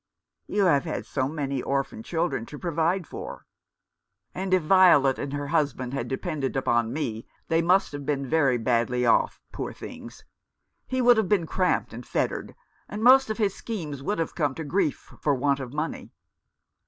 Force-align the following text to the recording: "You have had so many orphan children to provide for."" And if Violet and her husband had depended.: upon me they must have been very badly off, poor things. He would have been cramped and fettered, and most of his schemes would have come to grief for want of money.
"You 0.47 0.65
have 0.65 0.85
had 0.85 1.05
so 1.05 1.27
many 1.27 1.61
orphan 1.61 2.01
children 2.01 2.47
to 2.47 2.57
provide 2.57 3.05
for."" 3.05 3.45
And 4.33 4.51
if 4.51 4.63
Violet 4.63 5.19
and 5.19 5.31
her 5.33 5.49
husband 5.49 5.93
had 5.93 6.07
depended.: 6.07 6.55
upon 6.55 6.91
me 6.91 7.27
they 7.49 7.61
must 7.61 7.91
have 7.91 8.03
been 8.03 8.25
very 8.27 8.57
badly 8.57 9.05
off, 9.05 9.39
poor 9.51 9.71
things. 9.71 10.25
He 10.87 11.03
would 11.03 11.17
have 11.17 11.29
been 11.29 11.45
cramped 11.45 11.93
and 11.93 12.03
fettered, 12.03 12.55
and 12.89 13.03
most 13.03 13.29
of 13.29 13.37
his 13.37 13.53
schemes 13.53 14.01
would 14.01 14.17
have 14.17 14.33
come 14.33 14.55
to 14.55 14.63
grief 14.63 15.13
for 15.19 15.35
want 15.35 15.59
of 15.59 15.71
money. 15.71 16.09